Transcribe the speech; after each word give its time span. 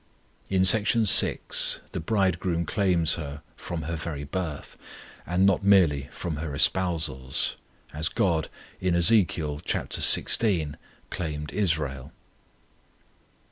In 0.49 0.65
Section 0.65 1.05
VI. 1.05 1.37
the 1.91 1.99
Bridegroom 1.99 2.65
claims 2.65 3.13
her 3.21 3.43
from 3.55 3.83
her 3.83 3.95
very 3.95 4.23
birth, 4.23 4.75
and 5.27 5.45
not 5.45 5.63
merely 5.63 6.07
from 6.11 6.37
her 6.37 6.55
espousals, 6.55 7.55
as 7.93 8.09
GOD 8.09 8.49
in 8.79 8.95
Ezekiel 8.95 9.59
xvi. 9.59 10.73
claimed 11.11 11.53
Israel. 11.53 12.11